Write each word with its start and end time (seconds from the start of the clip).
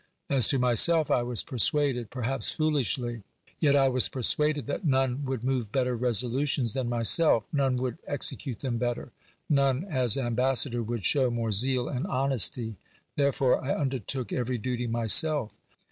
As 0.31 0.47
to 0.47 0.57
myself 0.57 1.11
I 1.11 1.21
was 1.21 1.43
persuaded, 1.43 2.09
perhaps 2.09 2.49
foolishly, 2.49 3.21
yet 3.59 3.75
I 3.75 3.87
was 3.87 4.09
persuaded, 4.09 4.65
that 4.65 4.83
none 4.83 5.23
would 5.25 5.43
move 5.43 5.71
better 5.71 5.95
resolutions 5.95 6.73
than 6.73 6.89
myself, 6.89 7.43
none 7.53 7.77
would 7.77 7.99
execute 8.07 8.61
them 8.61 8.79
better, 8.79 9.11
none 9.47 9.83
as 9.83 10.17
ambassador 10.17 10.81
would 10.81 11.05
show 11.05 11.29
more 11.29 11.51
zeal 11.51 11.87
and 11.87 12.07
honesty. 12.07 12.77
Therefore 13.15 13.63
I 13.63 13.79
under 13.79 13.99
took 13.99 14.33
every 14.33 14.57
duty 14.57 14.87
myself. 14.87 15.51